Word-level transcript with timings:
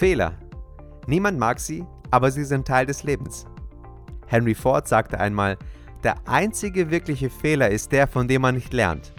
Fehler. 0.00 0.32
Niemand 1.06 1.38
mag 1.38 1.60
sie, 1.60 1.84
aber 2.10 2.30
sie 2.30 2.44
sind 2.44 2.66
Teil 2.66 2.86
des 2.86 3.02
Lebens. 3.02 3.44
Henry 4.28 4.54
Ford 4.54 4.88
sagte 4.88 5.20
einmal, 5.20 5.58
der 6.02 6.26
einzige 6.26 6.90
wirkliche 6.90 7.28
Fehler 7.28 7.68
ist 7.68 7.92
der, 7.92 8.06
von 8.06 8.26
dem 8.26 8.40
man 8.40 8.54
nicht 8.54 8.72
lernt. 8.72 9.12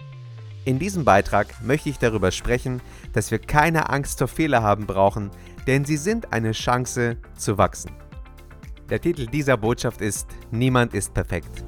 In 0.64 0.80
diesem 0.80 1.04
Beitrag 1.04 1.46
möchte 1.62 1.88
ich 1.88 2.00
darüber 2.00 2.32
sprechen, 2.32 2.82
dass 3.12 3.30
wir 3.30 3.38
keine 3.38 3.90
Angst 3.90 4.18
vor 4.18 4.26
Fehler 4.26 4.64
haben 4.64 4.86
brauchen, 4.86 5.30
denn 5.68 5.84
sie 5.84 5.96
sind 5.96 6.32
eine 6.32 6.50
Chance 6.50 7.16
zu 7.36 7.58
wachsen. 7.58 7.92
Der 8.90 9.00
Titel 9.00 9.26
dieser 9.26 9.56
Botschaft 9.56 10.00
ist 10.00 10.26
Niemand 10.50 10.94
ist 10.94 11.14
perfekt. 11.14 11.62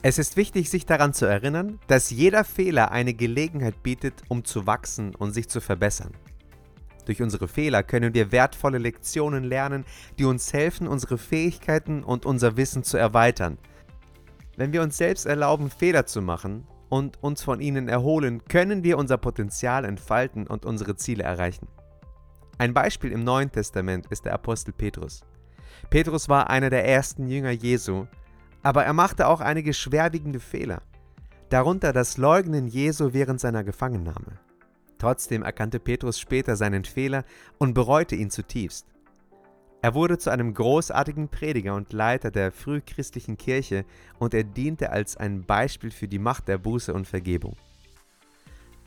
Es 0.00 0.18
ist 0.18 0.36
wichtig, 0.36 0.70
sich 0.70 0.86
daran 0.86 1.12
zu 1.12 1.26
erinnern, 1.26 1.80
dass 1.88 2.10
jeder 2.10 2.44
Fehler 2.44 2.92
eine 2.92 3.14
Gelegenheit 3.14 3.82
bietet, 3.82 4.22
um 4.28 4.44
zu 4.44 4.64
wachsen 4.64 5.12
und 5.14 5.32
sich 5.32 5.48
zu 5.48 5.60
verbessern. 5.60 6.12
Durch 7.06 7.20
unsere 7.20 7.48
Fehler 7.48 7.82
können 7.82 8.14
wir 8.14 8.30
wertvolle 8.30 8.78
Lektionen 8.78 9.42
lernen, 9.42 9.84
die 10.18 10.24
uns 10.24 10.52
helfen, 10.52 10.86
unsere 10.86 11.18
Fähigkeiten 11.18 12.04
und 12.04 12.26
unser 12.26 12.56
Wissen 12.56 12.84
zu 12.84 12.96
erweitern. 12.96 13.58
Wenn 14.56 14.72
wir 14.72 14.82
uns 14.82 14.96
selbst 14.96 15.26
erlauben, 15.26 15.68
Fehler 15.68 16.06
zu 16.06 16.22
machen 16.22 16.64
und 16.88 17.20
uns 17.20 17.42
von 17.42 17.60
ihnen 17.60 17.88
erholen, 17.88 18.44
können 18.44 18.84
wir 18.84 18.98
unser 18.98 19.18
Potenzial 19.18 19.84
entfalten 19.84 20.46
und 20.46 20.64
unsere 20.64 20.94
Ziele 20.94 21.24
erreichen. 21.24 21.66
Ein 22.56 22.72
Beispiel 22.72 23.10
im 23.10 23.24
Neuen 23.24 23.50
Testament 23.50 24.06
ist 24.10 24.24
der 24.24 24.34
Apostel 24.34 24.72
Petrus. 24.72 25.24
Petrus 25.90 26.28
war 26.28 26.50
einer 26.50 26.70
der 26.70 26.86
ersten 26.86 27.26
Jünger 27.26 27.50
Jesu 27.50 28.06
aber 28.62 28.84
er 28.84 28.92
machte 28.92 29.26
auch 29.26 29.40
einige 29.40 29.72
schwerwiegende 29.72 30.40
Fehler, 30.40 30.82
darunter 31.48 31.92
das 31.92 32.16
Leugnen 32.16 32.66
Jesu 32.66 33.12
während 33.12 33.40
seiner 33.40 33.64
Gefangennahme. 33.64 34.38
Trotzdem 34.98 35.42
erkannte 35.42 35.78
Petrus 35.78 36.18
später 36.18 36.56
seinen 36.56 36.84
Fehler 36.84 37.24
und 37.58 37.74
bereute 37.74 38.16
ihn 38.16 38.30
zutiefst. 38.30 38.86
Er 39.80 39.94
wurde 39.94 40.18
zu 40.18 40.30
einem 40.30 40.54
großartigen 40.54 41.28
Prediger 41.28 41.76
und 41.76 41.92
Leiter 41.92 42.32
der 42.32 42.50
frühchristlichen 42.50 43.36
Kirche 43.36 43.84
und 44.18 44.34
er 44.34 44.42
diente 44.42 44.90
als 44.90 45.16
ein 45.16 45.44
Beispiel 45.44 45.92
für 45.92 46.08
die 46.08 46.18
Macht 46.18 46.48
der 46.48 46.58
Buße 46.58 46.92
und 46.92 47.06
Vergebung. 47.06 47.56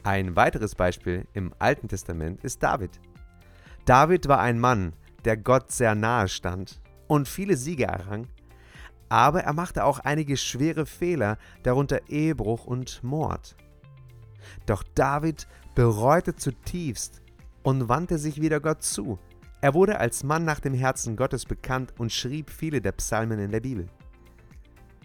Ein 0.03 0.35
weiteres 0.35 0.75
Beispiel 0.75 1.25
im 1.33 1.53
Alten 1.59 1.87
Testament 1.87 2.43
ist 2.43 2.61
David. 2.61 2.99
David 3.85 4.27
war 4.27 4.39
ein 4.39 4.59
Mann, 4.59 4.93
der 5.23 5.37
Gott 5.37 5.71
sehr 5.71 5.95
nahe 5.95 6.27
stand 6.27 6.81
und 7.07 7.27
viele 7.27 7.55
Siege 7.55 7.85
errang, 7.85 8.27
aber 9.11 9.43
er 9.43 9.51
machte 9.51 9.83
auch 9.83 9.99
einige 9.99 10.37
schwere 10.37 10.85
Fehler, 10.85 11.37
darunter 11.63 11.99
Ehebruch 12.07 12.65
und 12.65 13.03
Mord. 13.03 13.57
Doch 14.65 14.83
David 14.95 15.49
bereute 15.75 16.33
zutiefst 16.37 17.21
und 17.61 17.89
wandte 17.89 18.17
sich 18.17 18.39
wieder 18.39 18.61
Gott 18.61 18.83
zu. 18.83 19.19
Er 19.59 19.73
wurde 19.73 19.99
als 19.99 20.23
Mann 20.23 20.45
nach 20.45 20.61
dem 20.61 20.73
Herzen 20.73 21.17
Gottes 21.17 21.45
bekannt 21.45 21.93
und 21.97 22.13
schrieb 22.13 22.49
viele 22.49 22.79
der 22.79 22.93
Psalmen 22.93 23.39
in 23.39 23.51
der 23.51 23.59
Bibel. 23.59 23.89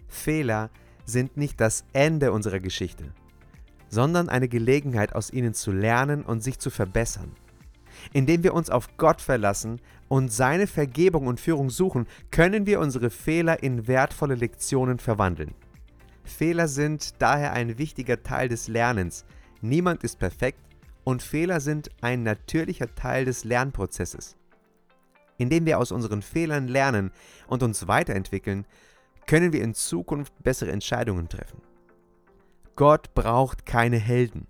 Fehler 0.07 0.69
sind 1.03 1.35
nicht 1.35 1.59
das 1.59 1.83
Ende 1.91 2.31
unserer 2.31 2.61
Geschichte, 2.61 3.11
sondern 3.89 4.29
eine 4.29 4.47
Gelegenheit, 4.47 5.13
aus 5.15 5.33
ihnen 5.33 5.53
zu 5.53 5.73
lernen 5.73 6.23
und 6.23 6.41
sich 6.41 6.59
zu 6.59 6.69
verbessern. 6.69 7.33
Indem 8.13 8.43
wir 8.43 8.53
uns 8.53 8.69
auf 8.69 8.97
Gott 8.97 9.21
verlassen 9.21 9.81
und 10.07 10.31
seine 10.31 10.67
Vergebung 10.67 11.27
und 11.27 11.39
Führung 11.39 11.69
suchen, 11.69 12.07
können 12.31 12.65
wir 12.65 12.79
unsere 12.79 13.09
Fehler 13.09 13.63
in 13.63 13.87
wertvolle 13.87 14.35
Lektionen 14.35 14.99
verwandeln. 14.99 15.53
Fehler 16.23 16.67
sind 16.67 17.21
daher 17.21 17.53
ein 17.53 17.77
wichtiger 17.77 18.21
Teil 18.21 18.49
des 18.49 18.67
Lernens. 18.67 19.25
Niemand 19.61 20.03
ist 20.03 20.19
perfekt 20.19 20.59
und 21.03 21.23
Fehler 21.23 21.59
sind 21.59 21.89
ein 22.01 22.23
natürlicher 22.23 22.93
Teil 22.93 23.25
des 23.25 23.43
Lernprozesses. 23.43 24.35
Indem 25.37 25.65
wir 25.65 25.79
aus 25.79 25.91
unseren 25.91 26.21
Fehlern 26.21 26.67
lernen 26.67 27.11
und 27.47 27.63
uns 27.63 27.87
weiterentwickeln, 27.87 28.65
können 29.25 29.53
wir 29.53 29.63
in 29.63 29.73
Zukunft 29.73 30.33
bessere 30.43 30.71
Entscheidungen 30.71 31.29
treffen. 31.29 31.61
Gott 32.75 33.13
braucht 33.13 33.65
keine 33.65 33.97
Helden. 33.97 34.47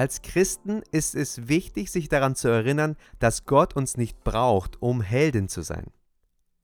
Als 0.00 0.22
Christen 0.22 0.80
ist 0.92 1.14
es 1.14 1.48
wichtig, 1.48 1.90
sich 1.90 2.08
daran 2.08 2.34
zu 2.34 2.48
erinnern, 2.48 2.96
dass 3.18 3.44
Gott 3.44 3.76
uns 3.76 3.98
nicht 3.98 4.24
braucht, 4.24 4.80
um 4.80 5.02
Helden 5.02 5.46
zu 5.50 5.60
sein. 5.60 5.92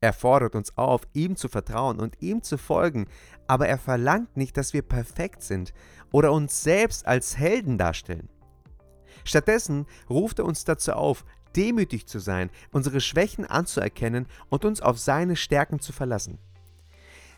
Er 0.01 0.15
fordert 0.15 0.55
uns 0.55 0.79
auf, 0.79 1.03
ihm 1.13 1.37
zu 1.37 1.49
vertrauen 1.49 2.01
und 2.01 2.23
ihm 2.23 2.43
zu 2.43 2.57
folgen, 2.57 3.09
aber 3.47 3.69
er 3.69 3.77
verlangt 3.77 4.39
nicht, 4.39 4.57
dass 4.57 4.73
wir 4.73 4.81
perfekt 4.81 5.43
sind 5.43 5.75
oder 6.13 6.33
uns 6.33 6.63
selbst 6.63 7.07
als 7.07 7.37
Helden 7.37 7.77
darstellen. 7.77 8.31
Stattdessen 9.23 9.85
ruft 10.09 10.39
er 10.39 10.47
uns 10.47 10.65
dazu 10.65 10.95
auf, 10.95 11.27
demütig 11.55 12.07
zu 12.07 12.21
sein, 12.21 12.49
unsere 12.73 13.03
Schwächen 13.03 13.45
anzuerkennen 13.45 14.29
und 14.49 14.65
uns 14.65 14.81
auf 14.81 14.99
seine 14.99 15.37
Stärken 15.37 15.79
zu 15.79 15.93
verlassen. 15.93 16.39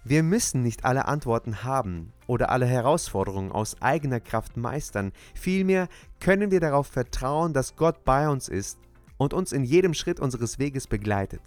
Wir 0.08 0.22
müssen 0.22 0.62
nicht 0.62 0.86
alle 0.86 1.06
Antworten 1.06 1.64
haben 1.64 2.14
oder 2.26 2.48
alle 2.48 2.64
Herausforderungen 2.64 3.52
aus 3.52 3.82
eigener 3.82 4.20
Kraft 4.20 4.56
meistern. 4.56 5.12
Vielmehr 5.34 5.86
können 6.18 6.50
wir 6.50 6.60
darauf 6.60 6.86
vertrauen, 6.86 7.52
dass 7.52 7.76
Gott 7.76 8.06
bei 8.06 8.26
uns 8.30 8.48
ist 8.48 8.78
und 9.18 9.34
uns 9.34 9.52
in 9.52 9.64
jedem 9.64 9.92
Schritt 9.92 10.18
unseres 10.18 10.58
Weges 10.58 10.86
begleitet. 10.86 11.42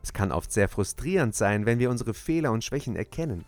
Es 0.00 0.12
kann 0.12 0.30
oft 0.30 0.52
sehr 0.52 0.68
frustrierend 0.68 1.34
sein, 1.34 1.66
wenn 1.66 1.80
wir 1.80 1.90
unsere 1.90 2.14
Fehler 2.14 2.52
und 2.52 2.62
Schwächen 2.62 2.94
erkennen. 2.94 3.44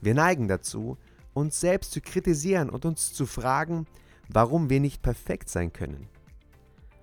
Wir 0.00 0.14
neigen 0.14 0.48
dazu, 0.48 0.96
uns 1.34 1.60
selbst 1.60 1.92
zu 1.92 2.00
kritisieren 2.00 2.70
und 2.70 2.86
uns 2.86 3.12
zu 3.12 3.26
fragen, 3.26 3.84
warum 4.30 4.70
wir 4.70 4.80
nicht 4.80 5.02
perfekt 5.02 5.50
sein 5.50 5.74
können. 5.74 6.08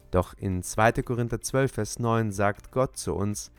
Doch 0.10 0.34
in 0.34 0.64
2. 0.64 0.94
Korinther 1.04 1.42
12, 1.42 1.72
Vers 1.72 2.00
9 2.00 2.32
sagt 2.32 2.72
Gott 2.72 2.98
zu 2.98 3.14
uns, 3.14 3.52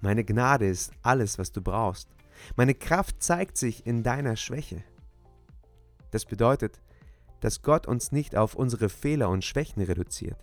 meine 0.00 0.24
Gnade 0.24 0.66
ist 0.68 0.92
alles, 1.02 1.38
was 1.38 1.52
du 1.52 1.60
brauchst. 1.60 2.08
Meine 2.56 2.74
Kraft 2.74 3.22
zeigt 3.22 3.56
sich 3.56 3.86
in 3.86 4.02
deiner 4.02 4.36
Schwäche. 4.36 4.84
Das 6.10 6.24
bedeutet, 6.24 6.80
dass 7.40 7.62
Gott 7.62 7.86
uns 7.86 8.12
nicht 8.12 8.36
auf 8.36 8.54
unsere 8.54 8.88
Fehler 8.88 9.28
und 9.28 9.44
Schwächen 9.44 9.82
reduziert. 9.82 10.38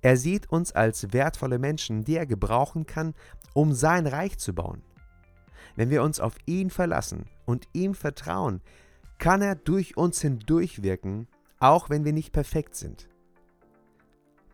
Er 0.00 0.16
sieht 0.16 0.50
uns 0.50 0.72
als 0.72 1.12
wertvolle 1.12 1.58
Menschen, 1.58 2.04
die 2.04 2.16
er 2.16 2.26
gebrauchen 2.26 2.86
kann, 2.86 3.14
um 3.54 3.72
sein 3.72 4.06
Reich 4.06 4.38
zu 4.38 4.54
bauen. 4.54 4.82
Wenn 5.76 5.90
wir 5.90 6.02
uns 6.02 6.18
auf 6.20 6.34
ihn 6.46 6.70
verlassen 6.70 7.26
und 7.46 7.68
ihm 7.72 7.94
vertrauen, 7.94 8.60
kann 9.18 9.42
er 9.42 9.54
durch 9.54 9.96
uns 9.96 10.20
hindurchwirken, 10.20 11.28
auch 11.60 11.90
wenn 11.90 12.04
wir 12.04 12.12
nicht 12.12 12.32
perfekt 12.32 12.74
sind. 12.74 13.08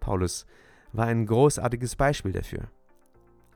Paulus 0.00 0.46
war 0.92 1.06
ein 1.06 1.26
großartiges 1.26 1.96
Beispiel 1.96 2.32
dafür. 2.32 2.68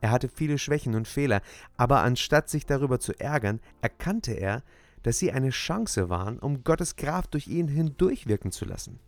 Er 0.00 0.10
hatte 0.10 0.28
viele 0.28 0.58
Schwächen 0.58 0.94
und 0.94 1.08
Fehler, 1.08 1.42
aber 1.76 2.02
anstatt 2.02 2.48
sich 2.48 2.66
darüber 2.66 3.00
zu 3.00 3.18
ärgern, 3.18 3.60
erkannte 3.80 4.32
er, 4.32 4.62
dass 5.02 5.18
sie 5.18 5.32
eine 5.32 5.50
Chance 5.50 6.08
waren, 6.08 6.38
um 6.38 6.64
Gottes 6.64 6.96
Kraft 6.96 7.34
durch 7.34 7.48
ihn 7.48 7.68
hindurchwirken 7.68 8.52
zu 8.52 8.64
lassen. 8.64 8.98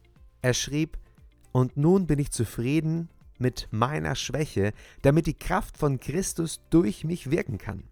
Er 0.42 0.54
schrieb, 0.54 0.98
Und 1.52 1.76
nun 1.76 2.06
bin 2.06 2.18
ich 2.18 2.30
zufrieden 2.30 3.08
mit 3.38 3.68
meiner 3.70 4.14
Schwäche, 4.14 4.72
damit 5.02 5.26
die 5.26 5.34
Kraft 5.34 5.76
von 5.76 5.98
Christus 5.98 6.60
durch 6.70 7.04
mich 7.04 7.30
wirken 7.30 7.58
kann. 7.58 7.84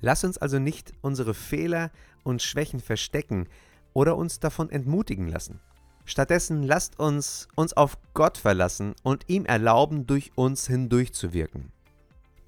Lass 0.00 0.24
uns 0.24 0.38
also 0.38 0.58
nicht 0.58 0.92
unsere 1.02 1.34
Fehler 1.34 1.90
und 2.22 2.42
Schwächen 2.42 2.80
verstecken 2.80 3.48
oder 3.92 4.16
uns 4.16 4.40
davon 4.40 4.70
entmutigen 4.70 5.28
lassen. 5.28 5.60
Stattdessen 6.04 6.62
lasst 6.62 6.98
uns 6.98 7.48
uns 7.54 7.72
auf 7.74 7.98
Gott 8.14 8.38
verlassen 8.38 8.94
und 9.02 9.28
ihm 9.28 9.44
erlauben, 9.44 10.06
durch 10.06 10.32
uns 10.34 10.66
hindurchzuwirken. 10.66 11.70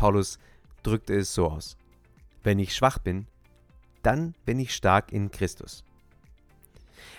Paulus 0.02 0.40
drückte 0.82 1.14
es 1.14 1.32
so 1.32 1.46
aus. 1.46 1.76
Wenn 2.42 2.58
ich 2.58 2.74
schwach 2.74 2.98
bin, 2.98 3.28
dann 4.02 4.34
bin 4.44 4.58
ich 4.58 4.74
stark 4.74 5.12
in 5.12 5.30
Christus. 5.30 5.84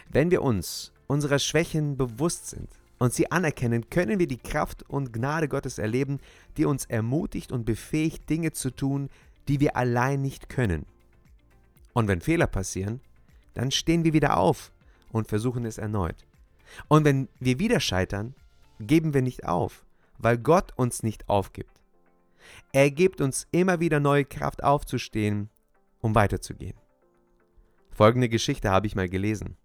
Wenn 0.09 0.31
wir 0.31 0.41
uns 0.41 0.91
unserer 1.07 1.39
Schwächen 1.39 1.95
bewusst 1.95 2.50
sind 2.50 2.68
und 3.00 3.13
sie 3.13 3.31
anerkennen, 3.31 3.89
können 3.89 4.19
wir 4.19 4.27
die 4.27 4.35
Kraft 4.35 4.83
und 4.89 5.13
Gnade 5.13 5.47
Gottes 5.47 5.77
erleben, 5.77 6.19
die 6.57 6.65
uns 6.65 6.83
ermutigt 6.83 7.53
und 7.53 7.63
befähigt, 7.63 8.30
Dinge 8.30 8.51
zu 8.51 8.69
tun, 8.69 9.09
die 9.47 9.62
wir 9.62 9.77
allein 9.77 10.21
nicht 10.21 10.50
können. 10.50 10.85
Und 11.94 12.09
wenn 12.09 12.19
Fehler 12.19 12.47
passieren, 12.47 13.00
dann 13.53 13.71
stehen 13.71 14.03
wir 14.03 14.12
wieder 14.12 14.35
auf 14.35 14.74
und 15.13 15.30
versuchen 15.30 15.63
es 15.63 15.77
erneut. 15.77 16.25
Und 16.89 17.06
wenn 17.06 17.30
wir 17.39 17.59
wieder 17.59 17.80
scheitern, 17.80 18.35
geben 18.81 19.13
wir 19.13 19.21
nicht 19.21 19.45
auf, 19.45 19.85
weil 20.18 20.38
Gott 20.38 20.74
uns 20.75 21.01
nicht 21.01 21.30
aufgibt. 21.30 21.80
Er 22.72 22.92
gibt 22.92 23.22
uns 23.22 23.48
immer 23.51 23.80
wieder 23.80 24.00
neue 24.00 24.25
Kraft 24.25 24.63
aufzustehen, 24.63 25.50
um 26.00 26.16
weiterzugehen. 26.16 26.75
Folgende 27.92 28.30
Geschichte 28.30 28.69
habe 28.72 28.88
ich 28.88 28.95
mal 28.95 29.10
gelesen. 29.10 29.56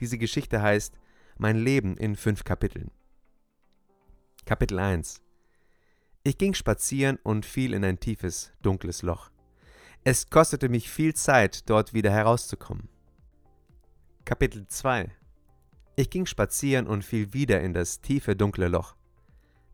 Diese 0.00 0.18
Geschichte 0.18 0.62
heißt 0.62 0.94
Mein 1.36 1.56
Leben 1.56 1.96
in 1.96 2.16
fünf 2.16 2.44
Kapiteln. 2.44 2.90
Kapitel 4.46 4.78
1 4.78 5.20
Ich 6.22 6.38
ging 6.38 6.54
spazieren 6.54 7.18
und 7.22 7.44
fiel 7.44 7.74
in 7.74 7.84
ein 7.84 8.00
tiefes, 8.00 8.52
dunkles 8.62 9.02
Loch. 9.02 9.30
Es 10.04 10.30
kostete 10.30 10.70
mich 10.70 10.88
viel 10.88 11.14
Zeit, 11.14 11.68
dort 11.68 11.92
wieder 11.92 12.10
herauszukommen. 12.10 12.88
Kapitel 14.24 14.66
2 14.66 15.10
Ich 15.96 16.08
ging 16.08 16.24
spazieren 16.24 16.86
und 16.86 17.04
fiel 17.04 17.34
wieder 17.34 17.60
in 17.60 17.74
das 17.74 18.00
tiefe, 18.00 18.34
dunkle 18.34 18.68
Loch. 18.68 18.94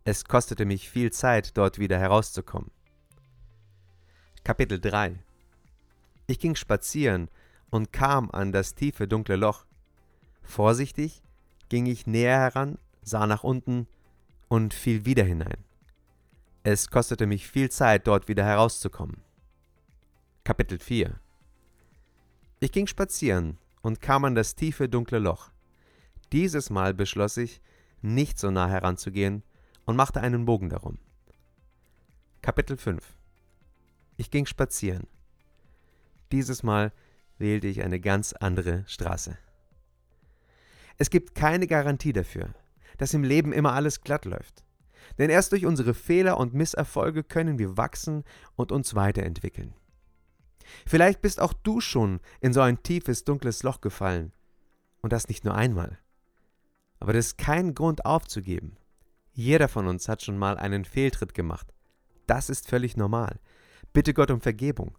Es 0.06 0.27
kostete 0.27 0.67
mich 0.67 0.91
viel 0.91 1.11
Zeit, 1.12 1.56
dort 1.56 1.79
wieder 1.79 1.99
herauszukommen. 1.99 2.71
Kapitel 4.45 4.79
3 4.79 5.19
Ich 6.27 6.39
ging 6.39 6.56
spazieren 6.56 7.31
und 7.71 7.91
kam 7.91 8.31
an 8.31 8.53
das 8.53 8.75
tiefe, 8.75 9.09
dunkle 9.09 9.37
Loch. 9.37 9.65
Vorsichtig 10.43 11.23
ging 11.71 11.87
ich 11.87 12.06
näher 12.06 12.39
heran, 12.39 12.77
sah 13.01 13.27
nach 13.27 13.45
unten 13.45 13.87
und 14.49 14.75
fiel 14.75 15.06
wieder 15.06 15.25
hinein. 15.25 15.65
Es 16.65 16.91
kostete 16.91 17.27
mich 17.27 17.49
viel 17.49 17.71
Zeit, 17.71 18.06
dort 18.06 18.29
wieder 18.29 18.45
herauszukommen. 18.45 19.23
Kapitel 20.45 20.79
4 20.79 21.19
Ich 22.61 22.73
ging 22.73 22.87
spazieren 22.87 23.56
und 23.81 24.03
kam 24.03 24.27
an 24.27 24.35
das 24.35 24.55
tiefe, 24.55 24.87
dunkle 24.87 25.19
Loch. 25.19 25.51
Dieses 26.31 26.69
Mal 26.69 26.93
beschloss 26.93 27.39
ich, 27.39 27.62
nicht 28.03 28.39
so 28.39 28.51
nah 28.51 28.69
heranzugehen 28.69 29.43
und 29.84 29.96
machte 29.96 30.20
einen 30.20 30.44
Bogen 30.44 30.69
darum. 30.69 30.98
Kapitel 32.42 32.76
5 32.76 33.02
Ich 34.16 34.31
ging 34.31 34.46
spazieren. 34.46 35.06
Dieses 36.32 36.62
Mal 36.62 36.92
wählte 37.38 37.66
ich 37.66 37.82
eine 37.82 38.00
ganz 38.00 38.32
andere 38.32 38.84
Straße. 38.86 39.36
Es 40.96 41.10
gibt 41.10 41.34
keine 41.34 41.66
Garantie 41.66 42.12
dafür, 42.12 42.54
dass 42.98 43.14
im 43.14 43.25
Leben 43.25 43.52
immer 43.52 43.72
alles 43.72 44.00
glatt 44.02 44.25
läuft. 44.25 44.64
Denn 45.19 45.31
erst 45.31 45.52
durch 45.52 45.66
unsere 45.66 45.94
Fehler 45.94 46.38
und 46.38 46.54
Misserfolge 46.54 47.25
können 47.25 47.58
wir 47.58 47.76
wachsen 47.76 48.25
und 48.56 48.72
uns 48.72 48.94
weiterentwickeln. 48.94 49.75
Vielleicht 50.86 51.20
bist 51.20 51.40
auch 51.40 51.52
du 51.52 51.81
schon 51.81 52.20
in 52.40 52.52
so 52.52 52.60
ein 52.60 52.82
tiefes, 52.82 53.25
dunkles 53.25 53.62
Loch 53.62 53.81
gefallen. 53.81 54.32
Und 55.02 55.12
das 55.12 55.28
nicht 55.28 55.44
nur 55.44 55.54
einmal. 55.54 55.98
Aber 57.00 57.12
das 57.12 57.26
ist 57.26 57.38
kein 57.38 57.75
Grund 57.75 58.06
aufzugeben. 58.06 58.76
Jeder 59.34 59.69
von 59.69 59.88
uns 59.88 60.08
hat 60.08 60.22
schon 60.22 60.38
mal 60.38 60.56
einen 60.56 60.84
Fehltritt 60.84 61.34
gemacht. 61.34 61.75
Das 62.26 62.48
ist 62.48 62.69
völlig 62.69 62.96
normal. 62.96 63.40
Bitte 63.92 64.14
Gott 64.14 64.31
um 64.31 64.40
Vergebung. 64.40 64.96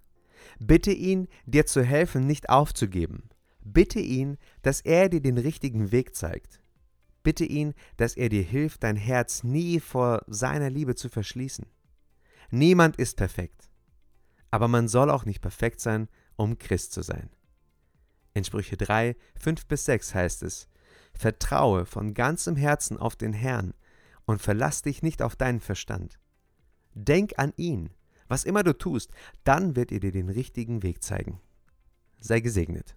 Bitte 0.59 0.91
ihn, 0.91 1.27
dir 1.45 1.65
zu 1.65 1.83
helfen, 1.83 2.27
nicht 2.27 2.49
aufzugeben. 2.49 3.29
Bitte 3.61 3.99
ihn, 3.99 4.37
dass 4.61 4.81
er 4.81 5.09
dir 5.09 5.21
den 5.21 5.37
richtigen 5.37 5.91
Weg 5.91 6.15
zeigt. 6.15 6.61
Bitte 7.23 7.45
ihn, 7.45 7.73
dass 7.97 8.15
er 8.15 8.29
dir 8.29 8.43
hilft, 8.43 8.83
dein 8.83 8.97
Herz 8.97 9.43
nie 9.43 9.79
vor 9.79 10.21
seiner 10.27 10.69
Liebe 10.69 10.95
zu 10.95 11.09
verschließen. 11.09 11.65
Niemand 12.51 12.97
ist 12.97 13.17
perfekt. 13.17 13.69
Aber 14.51 14.67
man 14.67 14.87
soll 14.87 15.09
auch 15.09 15.25
nicht 15.25 15.41
perfekt 15.41 15.79
sein, 15.79 16.07
um 16.35 16.59
Christ 16.59 16.93
zu 16.93 17.01
sein. 17.01 17.29
In 18.33 18.43
Sprüche 18.43 18.77
3, 18.77 19.15
5 19.39 19.65
bis 19.65 19.85
6 19.85 20.13
heißt 20.13 20.43
es, 20.43 20.67
Vertraue 21.13 21.85
von 21.85 22.13
ganzem 22.13 22.57
Herzen 22.57 22.97
auf 22.97 23.15
den 23.15 23.33
Herrn 23.33 23.73
und 24.25 24.41
verlass 24.41 24.81
dich 24.81 25.03
nicht 25.03 25.21
auf 25.21 25.35
deinen 25.35 25.59
Verstand. 25.59 26.19
Denk 26.93 27.37
an 27.37 27.53
ihn, 27.57 27.89
was 28.27 28.43
immer 28.43 28.63
du 28.63 28.77
tust, 28.77 29.11
dann 29.43 29.75
wird 29.75 29.91
er 29.91 29.99
dir 29.99 30.11
den 30.11 30.29
richtigen 30.29 30.83
Weg 30.83 31.03
zeigen. 31.03 31.39
Sei 32.19 32.39
gesegnet. 32.39 32.95